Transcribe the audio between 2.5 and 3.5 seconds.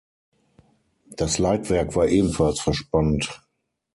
verspannt.